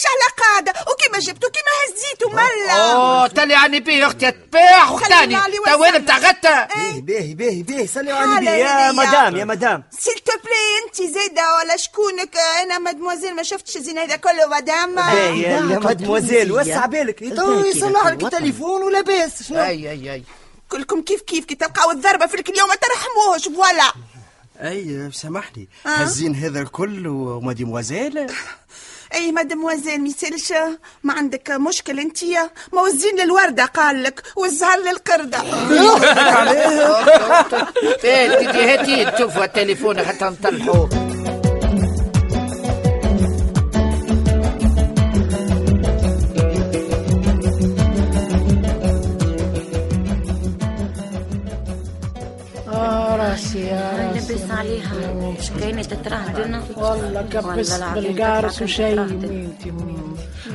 صلحتهوليش 0.00 0.06
على 0.06 0.26
قاعدة؟ 0.38 0.72
وكيما 0.92 1.18
جبته 1.18 1.48
كيما 1.48 1.96
هزيته 1.96 2.30
ملا 2.30 2.72
أوه 2.72 3.26
تلي 3.26 3.54
عني 3.54 3.80
بيه 3.80 4.06
أختي 4.06 4.30
تباع 4.30 4.90
وختاني 4.90 5.36
تو 5.66 5.84
أنا 5.84 5.98
بتاع 5.98 6.18
غتا 6.18 6.66
باهي 6.66 7.00
باهي 7.00 7.34
باهي 7.34 7.62
باهي 7.62 7.88
حالة 7.88 8.12
علي 8.14 8.40
بيه. 8.40 8.50
يا. 8.50 8.92
مدام 8.92 9.36
يا 9.36 9.44
مدام. 9.44 9.84
s'il 9.98 10.14
te 10.14 10.32
plaît 10.32 10.86
أنت 10.86 11.14
زايدة 11.14 11.42
ولا 11.54 11.76
شكونك؟ 11.76 12.36
أنا 12.62 12.78
مادموزيل 12.78 13.36
ما 13.36 13.42
شفتش 13.42 13.76
الزين 13.76 13.98
هذا 13.98 14.16
كله 14.16 14.46
مدام. 14.46 14.94
باهي 14.94 15.42
يا 15.42 15.60
مادموزيل 15.60 16.52
وسع 16.52 16.86
بالك. 16.86 17.36
تو 17.36 17.64
يصلح 17.64 18.06
لك 18.06 18.22
التليفون 18.22 18.82
ولاباس 18.82 19.42
شنو؟ 19.42 19.58
أي 19.62 19.90
أي 19.90 20.12
أي. 20.12 20.24
كلكم 20.68 21.02
كيف 21.02 21.20
كيف؟ 21.20 21.44
كي 21.44 21.54
تلقاو 21.54 21.90
الضربة 21.90 22.26
فيك 22.26 22.48
اليوم 22.48 22.68
ما 22.68 22.74
ترحموهش 22.74 23.48
voilà. 23.48 23.92
أي 24.60 25.10
سامحني. 25.12 25.68
آه. 25.86 25.88
هزين 25.88 26.34
هذا 26.34 26.60
الكل 26.60 27.06
وماديموازيل 27.06 28.26
أي 29.14 29.32
مادموزيل 29.32 30.00
ميسالش 30.00 30.52
ما 31.02 31.12
عندك 31.14 31.50
مشكل 31.50 32.00
انتيا 32.00 32.50
موزين 32.72 33.16
للوردة 33.16 33.64
قال 33.64 34.02
لك 34.02 34.22
والزهر 34.36 34.78
للقردة. 34.78 35.38
هاتي 38.04 38.46
هاتي 38.46 39.10
تشوفوا 39.10 39.44
التليفون 39.44 39.98
حتى 40.06 40.24
نطلعوه 40.24 41.09
لبس 54.50 54.58
عليها. 54.58 55.12
مش 55.38 55.50
كاينة 55.60 55.82
تترهدنا. 55.82 56.62
والله 56.76 57.22
كبس 57.32 57.80
بالقارص 57.94 58.62
وشيء 58.62 58.92
تترهدن. 58.94 59.28
ميتي 59.28 59.72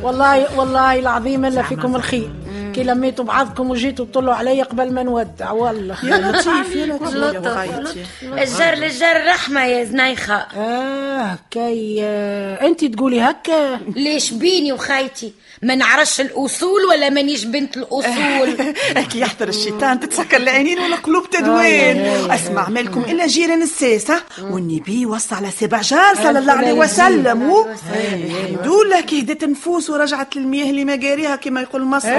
والله 0.04 0.60
والله 0.60 1.00
العظيم 1.00 1.46
إلا 1.46 1.62
فيكم 1.62 1.96
الخير. 1.96 2.32
كي 2.76 2.84
لميتوا 2.84 3.26
بعضكم 3.26 3.70
وجيتوا 3.70 4.06
تطلوا 4.06 4.34
علي 4.34 4.62
قبل 4.62 4.94
ما 4.94 5.04
نودع 5.04 5.52
والله. 5.52 5.98
يا 6.04 6.18
لطيف 6.18 6.76
يا 6.76 6.86
لطيف. 6.86 8.08
الجار 8.44 8.76
للجار 8.76 9.28
رحمة 9.28 9.66
يا 9.66 9.84
زنيخة 9.84 10.36
آه 10.36 11.38
كي 11.52 11.98
آه، 12.04 12.66
انت 12.68 12.86
تقولي 12.86 13.22
هكا؟ 13.22 13.80
ليش 13.96 14.32
بيني 14.34 14.74
وخايتي؟ 14.74 15.34
ما 15.62 15.76
نعرفش 15.76 16.22
الأصول 16.22 16.82
ولا 16.90 17.10
مانيش 17.10 17.44
بنت 17.46 17.78
الأصول. 17.78 18.74
كي 19.12 19.20
يحضر 19.20 19.48
الشيطان 19.48 20.00
تتسكر 20.00 20.38
العينين 20.38 20.80
والقلوب 20.80 21.30
تدوين. 21.30 22.02
أسمع 22.32 22.70
مالكم 22.70 23.02
إلا 23.02 23.28
جيران 23.28 23.62
الساسة 23.62 24.22
والنبي 24.42 25.06
وصى 25.06 25.36
على 25.36 25.52
سبع 25.52 25.82
جار 25.82 26.16
صلى 26.16 26.40
الله 26.40 26.54
عليه 26.54 26.74
وسلم. 26.74 27.54
الحمد 27.94 28.68
لله 28.68 29.02
كي 29.02 29.22
هدت 29.22 29.44
نفوس 29.44 29.90
ورجعت 29.90 30.36
للمياه 30.36 30.70
اللي 30.70 30.86
ما 30.86 30.96
جاريها 30.96 31.36
كما 31.36 31.62
يقول 31.62 31.82
المصري. 31.82 32.12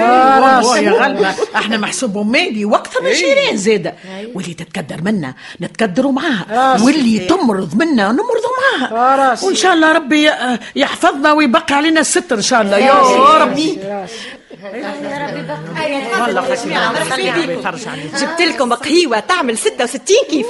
راسي. 0.47 0.83
يا 0.83 0.91
غلبة 0.91 1.35
إحنا 1.55 1.77
محسوبهم 1.77 2.31
مالي 2.31 2.65
وقتها 2.65 3.01
من 3.01 3.07
إيه. 3.07 3.15
جيران 3.15 3.57
زادة 3.57 3.93
واللي 4.33 4.53
تتكدر 4.53 5.01
منا 5.01 5.33
نتكدروا 5.61 6.11
معاها. 6.11 6.83
واللي 6.83 7.19
تمرض 7.19 7.75
منا 7.75 8.11
نمرضوا 8.11 8.53
معاها. 8.57 9.37
وإن 9.43 9.55
شاء 9.55 9.73
الله 9.73 9.91
ربي 9.91 10.31
يحفظنا 10.75 11.33
ويبقي 11.33 11.75
علينا 11.75 11.99
الستر 11.99 12.35
إن 12.35 12.41
شاء 12.41 12.61
الله. 12.61 12.77
يا 12.77 13.37
ربي. 13.43 13.79
جبت 18.21 18.41
لكم 18.41 18.73
قهيوة 18.73 19.19
تعمل 19.19 19.57
66 19.57 20.17
كيف 20.29 20.47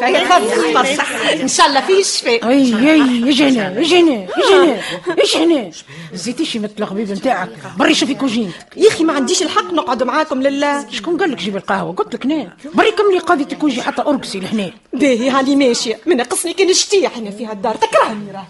فرصة 0.73 1.03
ان 1.41 1.47
شاء 1.47 1.67
الله 1.67 1.81
فيه 1.81 1.99
الشفاء 1.99 2.49
اي 2.49 2.91
اي 2.91 3.29
أجي 3.29 3.43
هنا 3.49 3.79
أجي 3.79 3.99
هنا 3.99 4.27
أجي 4.37 4.55
هنا 4.55 4.79
أجي 5.23 5.37
هنا 5.43 5.71
زيتيش 6.13 6.57
مثل 6.57 6.73
الغبيب 6.79 7.11
نتاعك 7.11 7.49
بري 7.77 7.93
شوفي 7.93 8.13
كوجينتك 8.15 8.77
يا 8.77 8.87
أخي 8.87 9.03
ما 9.03 9.13
عنديش 9.13 9.41
الحق 9.43 9.73
نقعد 9.73 10.03
معاكم 10.03 10.41
لله 10.41 10.89
شكون 10.91 11.17
قال 11.17 11.31
لك 11.31 11.37
جيبي 11.37 11.57
القهوه 11.57 11.93
قلت 11.93 12.13
لك 12.15 12.25
هنا 12.25 12.53
بري 12.73 12.91
كملي 12.91 13.19
قاضي 13.19 13.45
تكوجي 13.45 13.81
حتى 13.81 14.01
ارقصي 14.01 14.39
لهنا 14.39 14.71
باهي 14.93 15.29
هاني 15.29 15.55
ماشية 15.55 15.99
من 16.05 16.17
ناقصني 16.17 16.53
كي 16.53 16.65
نشتيح 16.65 17.17
هنا 17.17 17.31
في 17.31 17.45
هالدار 17.45 17.75
تكرهني 17.75 18.31
راه 18.33 18.47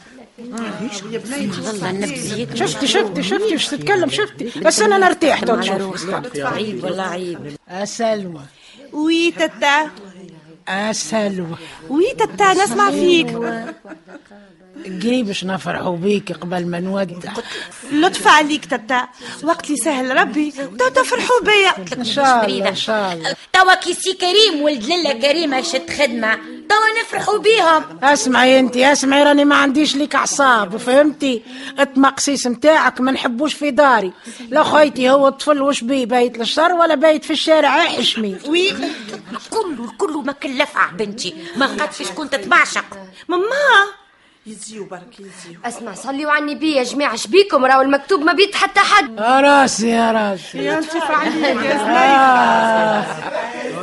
شفتي 2.54 2.88
شفتي 2.88 3.24
شفتي 3.24 3.54
واش 3.54 3.68
تتكلم 3.68 4.10
شفتي 4.10 4.52
بس 4.60 4.82
أنا 4.82 4.98
نرتاح 4.98 5.44
تو 5.44 5.58
عيب 6.38 6.84
والله 6.84 7.04
عيب 7.04 7.56
سلوى 7.84 8.42
oui 8.94 9.32
tata 9.32 9.90
سلوى 10.92 11.58
oui 11.90 12.14
tata 12.20 12.54
نسمع 12.54 12.92
فيك 12.92 13.28
قريب 14.86 15.28
باش 15.28 15.44
نفرحوا 15.44 15.98
بيك 15.98 16.32
قبل 16.32 16.68
ما 16.68 16.80
نودع 16.80 17.32
لطف 17.92 18.28
عليك 18.28 18.66
tata 18.66 19.08
وقت 19.44 19.66
اللي 19.66 19.78
سهل 19.78 20.18
ربي 20.18 20.52
تو 20.52 20.88
تفرحوا 20.90 21.42
بيا. 21.42 21.98
إن 21.98 22.04
شاء 22.06 22.46
الله 22.46 22.70
إن 22.70 22.76
شاء 22.76 23.14
الله. 23.14 23.36
توا 23.54 23.76
كيسي 23.76 24.14
كريم 24.14 24.62
ولد 24.62 24.84
لله 24.84 25.14
كريمة 25.14 25.62
شت 25.62 25.90
خدمة. 25.90 26.36
توا 26.70 27.02
نفرحوا 27.02 27.38
بيهم. 27.38 28.00
اسمعي 28.04 28.60
انت 28.60 28.78
اسمعي 28.78 29.24
راني 29.24 29.46
ما 29.46 29.56
عنديش 29.56 29.96
ليك 29.96 30.16
أعصاب 30.16 30.78
فهمتي؟ 30.78 31.44
التمقسيس 31.80 32.48
نتاعك 32.48 33.02
ما 33.02 33.12
نحبوش 33.12 33.54
في 33.54 33.72
داري. 33.72 34.14
لا 34.50 34.64
خيتي 34.64 35.10
هو 35.10 35.28
الطفل 35.28 35.62
وش 35.62 35.84
بيه 35.84 36.06
بايت 36.06 36.38
للشر 36.38 36.74
ولا 36.74 36.96
بايت 36.96 37.26
في 37.26 37.34
الشارع؟ 37.34 37.84
يحشمي 37.84 38.38
وي. 38.48 38.74
كله 39.50 39.92
كله 39.98 40.22
ما 40.22 40.32
كلفع 40.34 40.92
بنتي. 40.92 41.34
ما 41.56 41.66
لقاتش 41.66 42.02
شكون 42.02 42.30
تتبعشق 42.30 42.86
ماما! 43.28 44.07
يزيو 44.48 44.86
برك 44.86 45.20
يزيو 45.20 45.60
اسمع 45.66 45.94
صليوا 45.94 46.32
على 46.32 46.46
النبي 46.46 46.72
يا 46.76 46.84
جماعة 46.84 47.16
شبيكم 47.16 47.66
راهو 47.66 47.82
المكتوب 47.82 48.22
ما 48.22 48.34
بيت 48.34 48.56
حتى 48.56 48.80
حد 48.80 49.20
يا 49.20 49.40
راسي 49.40 49.90
يا 49.90 50.12
راسي 50.12 50.58
يا 50.58 50.78
انت 50.78 50.92
فعليك 50.92 51.58
آه. 51.76 53.06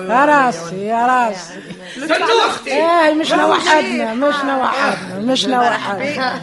يا 0.09 0.25
راسي 0.25 0.87
يا 0.87 1.07
راسي 1.07 1.55
إيه 2.67 3.15
مش 3.15 3.33
نوحدنا 3.33 4.15
مش 4.15 4.35
نوحدنا 4.45 5.19
مش 5.19 5.47
نوحدنا 5.47 6.41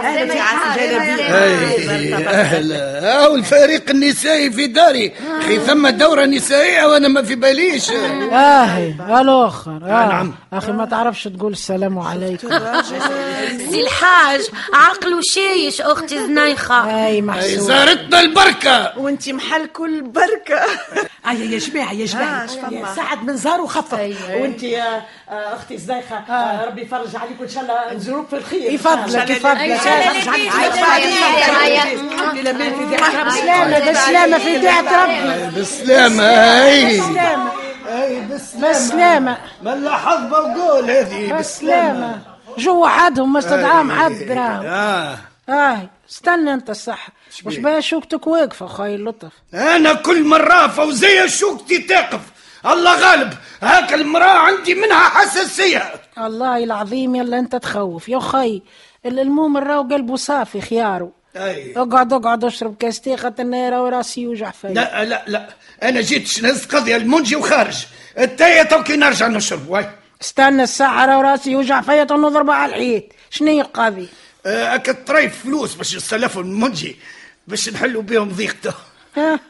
أهلا 0.00 0.34
أهلا 0.42 2.40
أهلا 2.40 3.26
والفريق 3.26 3.90
النسائي 3.90 4.50
في 4.50 4.66
داري 4.66 5.12
أخي 5.40 5.58
ثم 5.58 5.88
دوره 5.88 6.24
نسائيه 6.24 6.84
وأنا 6.86 7.08
ما 7.08 7.22
في 7.22 7.34
باليش 7.34 7.90
اهي 7.90 8.94
الآخر 9.20 9.70
آه. 9.82 10.06
نعم. 10.08 10.34
أخي 10.52 10.72
ما 10.72 10.84
تعرفش 10.84 11.24
تقول 11.24 11.52
السلام 11.52 11.98
عليكم 11.98 12.48
سي 13.58 13.80
الحاج 13.80 14.40
عقل 14.74 15.14
وشايش 15.14 15.80
أختي 15.80 16.18
زنيخه 16.18 17.06
اي 17.06 17.24
أي 17.42 17.58
زارتنا 17.58 18.20
البركه 18.20 18.98
وانت 18.98 19.28
محل 19.28 19.66
كل 19.66 20.02
بركه 20.02 20.60
هيا 21.24 21.44
يا 21.44 21.58
جماعة 21.58 21.92
يا 21.92 22.06
جماعة 22.06 22.44
آه،. 22.44 22.94
سعد 22.96 23.24
من 23.24 23.36
زار 23.36 23.60
وخفف. 23.60 23.94
وانت 24.30 24.62
يا 24.62 25.02
آه، 25.28 25.54
أختي 25.54 25.78
زديخه 25.78 26.16
آه، 26.16 26.64
ربي 26.64 26.82
يفرج 26.82 27.16
عليك 27.16 27.40
وان 27.40 27.48
شاء 27.48 27.62
الله 27.62 27.94
نزوروك 27.94 28.28
في 28.28 28.36
الخير 28.36 28.72
يفضلك 28.72 29.30
يفضلك 29.30 29.30
يفرج 29.30 29.56
عليك 29.56 29.80
بسلامة 33.26 33.90
بسلامة 33.90 34.38
في 34.38 34.58
داعة 34.58 35.04
ربي 35.04 35.56
بالسلامة 35.56 36.22
هاي 36.22 37.00
بسلامة 37.00 37.52
هاي 37.86 38.20
بالسلامة 38.20 38.70
بسلامة 38.70 39.38
من 39.62 39.88
حظ 39.88 40.32
وقول 40.32 40.90
هذه 40.90 41.38
بسلامة 41.38 42.33
جو 42.58 42.82
وحدهم 42.82 43.32
ما 43.32 43.38
استدعاهم 43.38 43.92
حد 43.92 44.22
راهم 44.22 44.66
آه. 44.66 45.18
هاي 45.48 45.88
استنى 46.10 46.54
انت 46.54 46.70
الصح. 46.70 47.08
وش 47.44 47.56
بها 47.56 47.80
شوكتك 47.80 48.26
واقفة 48.26 48.66
خاي 48.66 48.94
اللطف 48.94 49.32
أنا 49.54 49.92
كل 49.94 50.24
مرة 50.24 50.66
فوزية 50.68 51.26
شوكتي 51.26 51.78
تقف. 51.78 52.20
الله 52.66 52.94
غالب 52.98 53.32
هاك 53.62 53.94
المرأة 53.94 54.38
عندي 54.38 54.74
منها 54.74 55.08
حساسية. 55.08 55.92
الله 56.18 56.64
العظيم 56.64 57.14
يلا 57.14 57.38
انت 57.38 57.56
تخوف. 57.56 58.08
يا 58.08 58.18
خي 58.18 58.62
المهم 59.06 59.56
الراو 59.56 59.82
قلبه 59.82 60.16
صافي 60.16 60.60
خياره. 60.60 61.12
أي. 61.36 61.74
اقعد 61.76 62.12
اقعد 62.12 62.44
اشرب 62.44 62.76
كاس 62.76 63.00
تي 63.00 63.16
خاطر 63.16 63.42
أنا 63.42 63.80
وراسي 63.80 64.20
يوجع 64.20 64.50
فيا. 64.50 64.68
لا 64.68 65.04
لا 65.04 65.24
لا. 65.26 65.48
أنا 65.82 66.00
جيت 66.00 66.42
نهز 66.42 66.66
قضية 66.66 66.96
المنجي 66.96 67.36
وخارج. 67.36 67.86
التاية 68.18 68.62
توكي 68.62 68.96
نرجع 68.96 69.28
نشرب. 69.28 69.68
واي. 69.68 69.90
استنى 70.22 70.62
الساعة 70.62 71.22
راسي 71.22 71.50
يوجع 71.50 71.80
فيا 71.80 72.04
تنضرب 72.04 72.50
على 72.50 72.70
الحيط. 72.70 73.04
شنو 73.30 73.48
هي 73.48 73.60
القضية؟ 73.60 74.06
آه، 74.46 74.74
اكد 74.74 75.04
طريف 75.04 75.42
فلوس 75.42 75.74
باش 75.74 75.96
نسلفوا 75.96 76.42
المنجي 76.42 76.96
باش 77.48 77.68
نحلوا 77.68 78.02
بهم 78.02 78.28
ضيقته. 78.28 78.74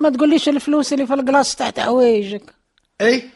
ما 0.00 0.10
تقوليش 0.10 0.48
الفلوس 0.48 0.92
اللي 0.92 1.06
في 1.06 1.14
القلاص 1.14 1.56
تحت 1.56 1.80
حوايجك. 1.80 2.54
أي؟ 3.00 3.30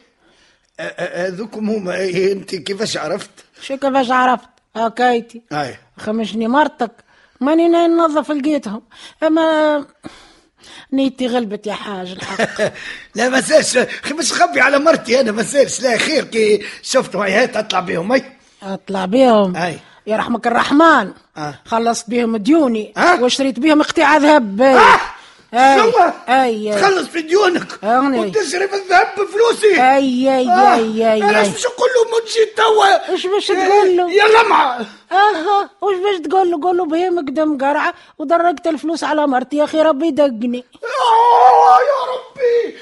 آه، 0.79 0.83
آه، 0.83 1.27
هذوكم 1.27 1.69
هما. 1.69 2.03
أنت 2.05 2.55
كيفاش 2.55 2.97
عرفت؟ 2.97 3.29
شو 3.61 3.77
كيفاش 3.77 4.11
عرفت؟ 4.11 4.49
هكايتي 4.75 5.41
اي 5.51 5.77
خمشني 5.97 6.47
مرتك. 6.47 6.91
ماني 7.41 7.67
ننظف 7.67 8.31
لقيتهم. 8.31 8.81
أما 9.23 9.85
نيتي 10.93 11.27
غلبت 11.27 11.67
يا 11.67 11.73
حاج 11.73 12.11
الحق. 12.11 12.61
لا 13.15 13.29
ما 13.29 13.41
سالش 13.41 13.77
مش 14.19 14.33
خبي 14.33 14.61
على 14.61 14.79
مرتي 14.79 15.21
أنا 15.21 15.31
ما 15.31 15.43
سالش 15.43 15.81
لا 15.81 15.97
خير 15.97 16.23
كي 16.23 16.63
شفت 16.81 17.15
هيهات 17.15 17.57
أطلع 17.57 17.79
بهم 17.79 18.11
أي. 18.11 18.23
أطلع 18.63 19.05
بيهم 19.05 19.55
أي. 19.55 19.79
يرحمك 20.07 20.47
الرحمن 20.47 21.11
آه. 21.37 21.59
خلصت 21.65 22.09
بيهم 22.09 22.37
ديوني 22.37 22.93
آه. 22.97 23.21
وشريت 23.21 23.59
بيهم 23.59 23.81
قطيع 23.81 24.17
ذهب 24.17 24.61
آه. 24.61 24.99
اي 25.55 25.81
شو 25.81 25.99
اي 26.29 26.73
اي 26.73 26.81
تخلص 26.81 27.07
في 27.07 27.21
ديونك 27.21 27.83
أغني. 27.83 28.19
وتشري 28.19 28.67
في 28.67 28.75
الذهب 28.75 29.07
بفلوسي 29.17 29.81
اي 29.81 30.37
اي 30.37 30.49
آه. 30.49 30.75
اي 30.75 31.13
اي 31.13 31.23
أنا 31.23 31.41
اي 31.41 31.49
باش 31.49 31.65
نقول 31.65 31.89
له 31.95 32.19
منجي 32.19 32.45
توا 32.57 33.09
إيش 33.11 33.27
باش 33.27 33.47
تقول 33.47 33.97
له؟ 33.97 34.11
يا 34.11 34.23
لمعه 34.43 34.85
أها 35.11 35.69
وش 35.81 35.95
باش 35.95 36.27
تقول 36.29 36.51
له 36.51 36.59
قول 36.63 36.77
له 36.77 36.85
بهيمك 36.85 37.29
دم 37.29 37.57
قرعه 37.57 37.93
ودرجت 38.19 38.67
الفلوس 38.67 39.03
على 39.03 39.27
مرتي 39.27 39.57
يا 39.57 39.63
أخي 39.63 39.81
ربي 39.81 40.07
يدقني 40.07 40.63
آه 40.83 41.79
يا 41.79 41.99
ربي 42.11 42.75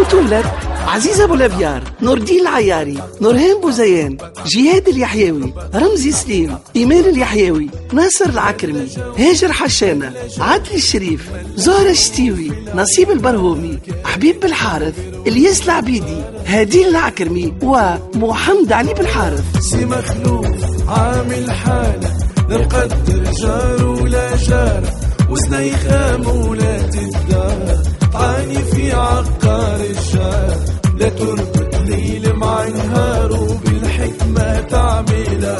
بطولة 0.00 0.44
عزيز 0.86 1.20
أبو 1.20 1.34
الأبيار 1.34 1.82
نور 2.02 2.16
الدين 2.16 2.40
العياري 2.40 3.02
نورهان 3.20 3.60
بوزيان 3.60 4.16
جهاد 4.46 4.88
اليحيوي 4.88 5.54
رمزي 5.74 6.12
سليم 6.12 6.58
إيمان 6.76 7.04
اليحيوي 7.04 7.70
ناصر 7.92 8.28
العكرمي 8.28 8.88
هاجر 9.18 9.52
حشانة 9.52 10.12
عادل 10.38 10.74
الشريف 10.74 11.30
زهرة 11.56 11.90
الشتيوي 11.90 12.50
نصيب 12.74 13.10
البرهومي 13.10 13.78
حبيب 14.04 14.40
بالحارث 14.40 14.94
إلياس 15.26 15.64
العبيدي 15.64 16.22
هادين 16.46 16.86
العكرمي 16.88 17.54
ومحمد 17.62 18.72
علي 18.72 18.94
بالحارث. 18.94 19.44
سي 19.60 19.84
مخلوق 19.84 20.46
عامل 20.88 21.50
حالة 21.50 22.16
نقدر 22.50 23.30
جار 23.40 23.86
ولا 23.86 24.36
جار 24.36 24.82
وزنيخة 25.30 26.16
مولات 26.16 26.94
الدار 26.94 27.82
تعاني 28.12 28.58
في 28.58 28.92
عقار 28.92 29.80
الشار 29.80 30.56
لا 30.96 31.08
تربط 31.08 31.74
ليل 31.74 32.32
مع 32.32 32.64
نهار 32.68 33.32
وبالحكمة 33.32 34.60
تعمل 34.60 35.56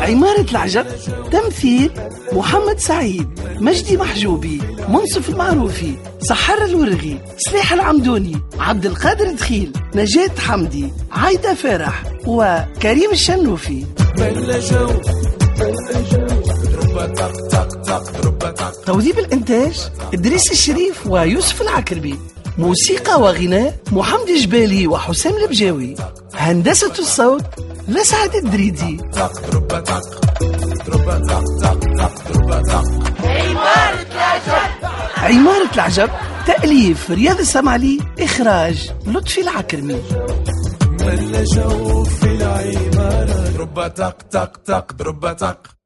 عمارة 0.00 0.46
العجب 0.50 0.86
تمثيل 1.32 1.90
محمد 2.32 2.78
سعيد 2.78 3.28
مجدي 3.60 3.96
محجوبي 3.96 4.60
منصف 4.88 5.28
المعروفي 5.28 5.92
سحر 6.20 6.64
الورغي 6.64 7.18
سلاح 7.38 7.72
العمدوني 7.72 8.36
عبد 8.58 8.86
القادر 8.86 9.32
دخيل 9.32 9.72
نجاة 9.94 10.30
حمدي 10.38 10.92
عايدة 11.12 11.54
فرح 11.54 12.02
وكريم 12.26 13.10
الشنوفي. 13.12 13.84
ملا 14.18 14.58
جو 14.58 14.86
ملا 15.58 16.00
جو 16.12 16.26
تربة 16.72 17.06
توظيف 18.86 19.18
الإنتاج 19.18 19.90
إدريس 20.14 20.52
الشريف 20.52 21.06
ويوسف 21.06 21.62
العكربي 21.62 22.18
موسيقى 22.58 23.20
وغناء 23.20 23.74
محمد 23.92 24.26
جبالي 24.26 24.86
وحسام 24.86 25.36
البجاوي. 25.36 25.94
هندسة 26.34 26.92
الصوت 26.98 27.44
لسعد 27.88 28.34
الدريدي. 28.34 29.00
عمارة 35.16 35.70
العجب 35.74 36.10
تأليف 36.46 37.10
رياض 37.10 37.38
السمعلي 37.38 37.98
إخراج 38.20 38.90
لطفي 39.06 39.40
العكرمي 39.40 40.02
ملا 41.00 41.44
جو 41.44 42.04
في 42.04 42.26
العمارة. 42.26 43.50
تربة 43.56 43.88
تق 43.88 44.16
تق 44.30 44.56
تق 44.56 44.92
تربة 44.98 45.32
تق 45.32 45.77